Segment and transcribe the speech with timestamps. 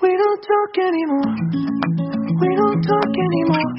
[0.00, 1.32] We don't talk anymore.
[2.40, 3.70] We don't talk anymore.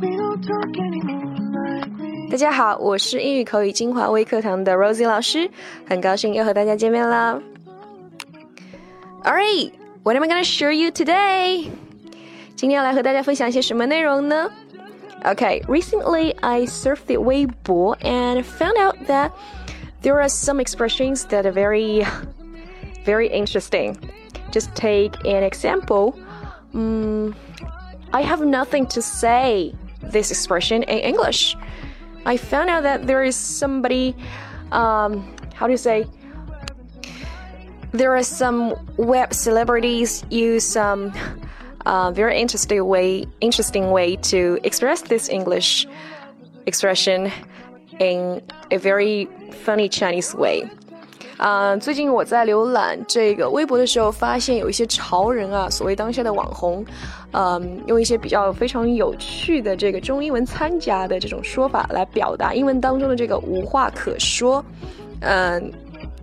[0.00, 2.30] We don't talk anymore like we.
[2.30, 5.50] 大家好，我是英语口语精华微课堂的 Rosie 老师，
[5.88, 7.40] 很高兴又和大家见面啦。
[9.24, 9.72] Alright,
[10.02, 11.68] what am I gonna show you today?
[12.54, 14.50] 今天要来和大家分享一些什么内容呢？
[15.24, 19.32] Okay, recently I surfed the Weibo and found out that
[20.02, 22.06] there are some expressions that are very,
[23.04, 23.96] very interesting.
[24.51, 26.19] Just take an example.
[26.73, 27.35] Mm,
[28.13, 29.73] I have nothing to say.
[30.03, 31.55] This expression in English.
[32.25, 34.15] I found out that there is somebody.
[34.71, 36.07] Um, how do you say?
[37.91, 41.13] There are some web celebrities use some
[41.85, 45.87] uh, very interesting way, interesting way to express this English
[46.65, 47.31] expression
[47.99, 49.27] in a very
[49.63, 50.69] funny Chinese way.
[51.41, 56.85] 啊、最近我在浏览这个微博的时候，发现有一些潮人啊，所谓当下的网红，
[57.31, 64.63] 嗯，用一些比较非常有趣的这个中英文掺杂的这种说法来表达英文当中的这个无话可说。
[65.21, 65.71] 嗯，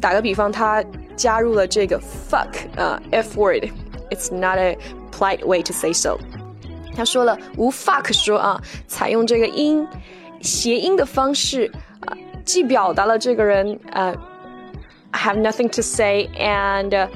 [0.00, 0.82] 打个比方，他
[1.14, 2.48] 加入了这个 fuck
[2.80, 4.78] 啊、f word，it's not a
[5.14, 6.16] polite way to say so。
[6.96, 9.86] 他说了无话可说啊，采用这个音
[10.40, 12.16] 谐音的方式啊，
[12.46, 14.14] 既表达了这个人呃
[15.14, 17.08] I have nothing to say and、uh,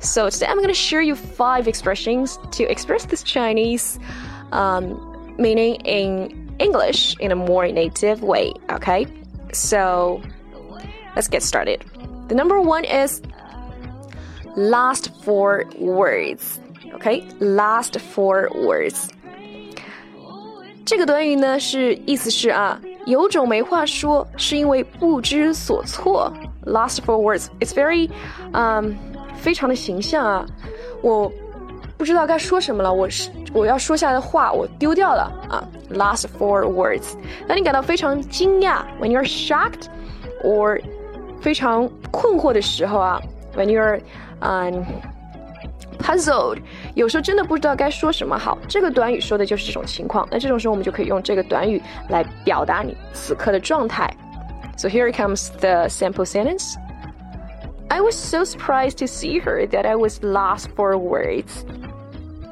[0.00, 3.98] So today I'm going to share you five expressions to express this Chinese
[4.52, 8.52] um, meaning in English in a more native way.
[8.70, 9.06] Okay,
[9.52, 10.22] so
[11.16, 11.84] let's get started.
[12.28, 13.22] The number one is
[14.56, 16.60] lost for words.
[16.94, 19.10] Okay, lost for words.
[20.84, 22.80] 这个短语呢是意思是啊。
[23.05, 26.31] 有种没话说，是因为不知所措。
[26.65, 28.09] Lost for words, it's very，
[28.51, 28.95] 嗯、
[29.35, 30.45] 非常的形象啊。
[31.01, 31.31] 我
[31.97, 35.63] 不知道该说什么了，我是我要说下来的话我丢掉了啊。
[35.89, 37.13] Lost for words，
[37.47, 39.87] 当你感到非常惊讶，when you're shocked
[40.43, 40.81] or
[41.39, 43.21] 非常困惑的时候啊，
[43.55, 44.01] when you're，
[44.41, 44.85] 嗯、
[46.01, 46.59] puzzled，
[46.95, 48.57] 有时候真的不知道该说什么好。
[48.67, 50.27] 这个短语说的就是这种情况。
[50.31, 54.11] 那这种时候我们就可以用这个短语来表达你此刻的状态。
[54.77, 56.75] So here comes the sample sentence.
[57.89, 61.65] I was so surprised to see her that I was lost for words.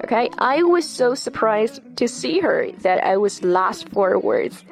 [0.04, 4.64] Okay, I was so surprised to see her that I was lost for words.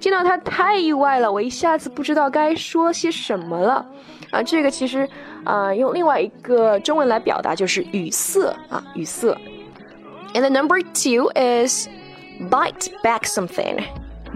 [0.00, 3.86] 见到他太意外了，我一下子不知道该说些什么了。
[4.30, 5.08] 啊，这个其实
[5.44, 9.36] 啊、用另外一个中文来表达就是语塞啊，语塞。
[10.34, 11.88] And the number two is
[12.50, 13.84] bite back something,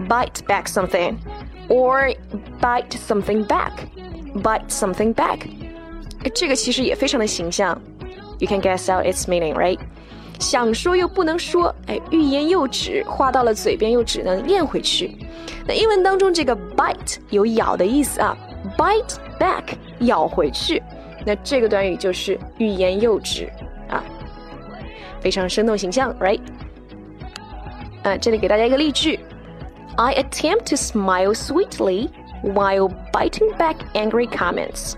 [0.07, 1.17] bite back something,
[1.67, 2.15] or
[2.61, 3.71] bite something back,
[4.35, 5.39] bite something back.
[6.33, 7.79] 这个其实也非常的形象。
[8.39, 9.79] You can guess out its meaning, right?
[10.40, 15.16] 想说又不能说，哎，欲言又止，话到了嘴边又只能咽回去。
[15.66, 18.36] 那英文当中这个 bite 有咬的意思啊，
[18.76, 19.62] bite back
[20.00, 20.82] 咬回去，
[21.24, 23.50] 那这个短语就是欲言又止
[23.88, 24.04] 啊，
[25.20, 26.40] 非常生动形象，right？
[28.02, 29.18] 啊，这里给大家一个例句：
[29.96, 32.10] I attempt to smile sweetly
[32.42, 34.94] while biting back angry comments.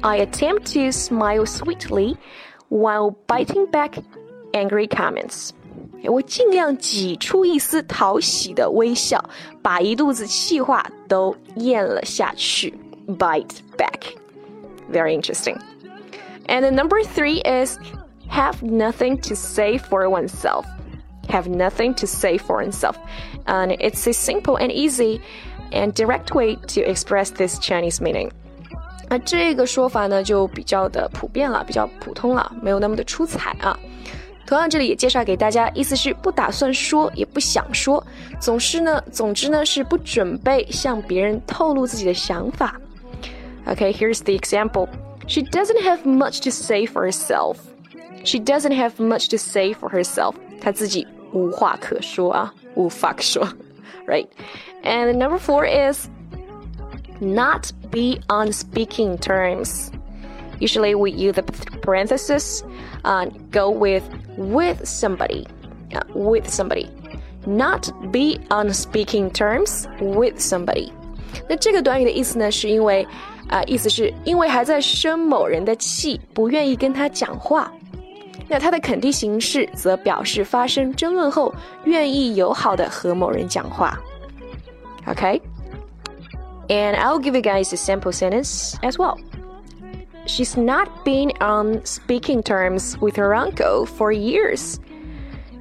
[0.00, 2.16] I attempt to smile sweetly
[2.68, 3.92] while biting back
[4.52, 5.50] angry comments.
[6.04, 9.22] 我尽量挤出一丝讨喜的微笑，
[9.62, 12.72] 把一肚子气话都咽了下去。
[13.06, 14.14] Bite back.
[14.90, 15.58] Very interesting.
[16.46, 17.78] And the number three is
[18.30, 20.64] have nothing to say for oneself.
[21.28, 22.96] Have nothing to say for oneself.
[23.46, 25.20] And it's a simple and easy
[25.72, 28.30] and direct way to express this Chinese meaning.
[29.10, 33.78] 那这个说法呢，就比较的普遍了，比较普通了，没有那么的出彩啊。
[34.46, 38.02] 同样，这里也介绍给大家，意思是不打算说，也不想说，
[38.40, 42.80] 总是呢，总之呢是不准备向别人透露自己的想法。
[43.66, 44.88] Okay, here's the example.
[45.26, 47.56] She doesn't have much to say for herself.
[48.24, 50.34] She doesn't have much to say for herself.
[50.62, 53.46] 她自己无话可说啊，无话可说，
[54.06, 54.26] right?
[54.82, 56.08] And number four is
[57.20, 59.90] not be on speaking terms.
[60.62, 61.42] Usually we use the
[61.82, 62.62] parenthesis
[63.04, 64.02] and go with
[64.36, 65.46] with somebody.
[65.92, 66.88] Uh, with somebody.
[67.46, 70.92] Not be on speaking terms with somebody.
[71.48, 73.06] 那这个短语的意思呢，是因为
[73.48, 77.72] 啊、意思是因为还在生某人的气，不愿意跟他讲话。
[78.46, 81.54] 那它的肯定形式则表示发生争论后，
[81.84, 83.98] 愿意友好的和某人讲话。
[85.06, 85.40] Okay?
[86.68, 89.16] And I'll give you guys a sample sentence as well.
[90.26, 94.78] she's not been on speaking terms with her uncle for years.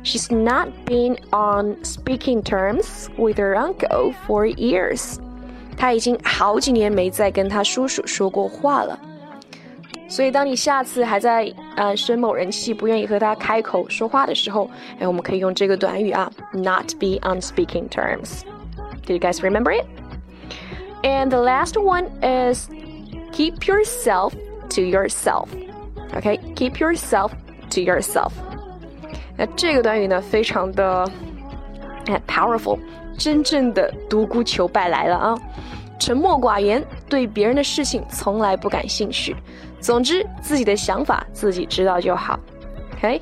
[0.03, 5.19] She's not been on speaking terms with her uncle for years.
[5.77, 8.99] 她已经好几年没再跟她叔叔说过话了。
[10.09, 14.69] 所以，当你下次还在呃生某人气，不愿意和他开口说话的时候，
[14.99, 18.43] 哎，我们可以用这个短语啊，not be on speaking terms.
[19.05, 19.85] Did you guys remember it?
[21.03, 22.69] And the last one is
[23.33, 24.33] keep yourself
[24.71, 25.47] to yourself.
[26.13, 27.31] Okay, keep yourself
[27.69, 28.31] to yourself.
[29.37, 31.09] 那这个短语呢，非常的
[32.27, 32.79] powerful，
[33.17, 35.37] 真正的独孤求败来了啊！
[35.99, 39.35] 沉默寡言，对别人的事情从来不感兴趣。
[39.79, 42.39] 总之，自己的想法自己知道就好。
[42.95, 43.19] Okay?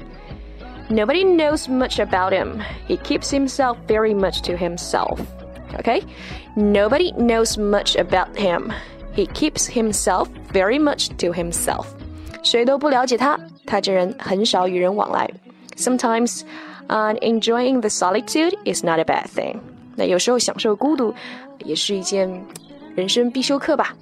[0.90, 2.62] Nobody knows much about him.
[2.88, 5.20] He keeps himself very much to himself.
[5.80, 6.04] Okay?
[6.56, 8.72] Nobody knows much about him.
[9.20, 11.86] He keeps himself very much to himself.
[12.44, 15.30] 谁都不了解他，他这人很少与人往来。
[15.78, 16.42] Sometimes,
[16.88, 19.60] uh, enjoying the solitude is not a bad thing.
[19.96, 21.14] 那有时候享受孤独，
[21.64, 22.30] 也是一件
[22.96, 23.96] 人生必修课吧。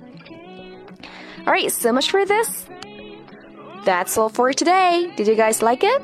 [1.46, 2.66] Alright, so much for this.
[3.86, 5.14] That's all for today.
[5.16, 6.02] Did you guys like it?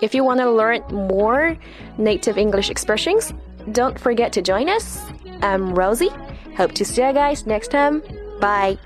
[0.00, 1.56] If you want to learn more
[1.96, 3.32] native English expressions,
[3.72, 4.98] don't forget to join us.
[5.40, 6.10] I'm Rosie.
[6.56, 8.02] Hope to see you guys next time.
[8.39, 8.79] Bye.